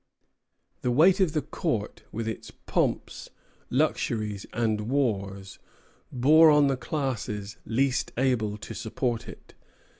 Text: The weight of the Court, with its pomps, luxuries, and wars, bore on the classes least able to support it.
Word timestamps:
The 0.81 0.89
weight 0.89 1.19
of 1.19 1.33
the 1.33 1.43
Court, 1.43 2.01
with 2.11 2.27
its 2.27 2.49
pomps, 2.49 3.29
luxuries, 3.69 4.47
and 4.51 4.89
wars, 4.89 5.59
bore 6.11 6.49
on 6.49 6.65
the 6.65 6.75
classes 6.75 7.57
least 7.67 8.11
able 8.17 8.57
to 8.57 8.73
support 8.73 9.27
it. 9.29 9.53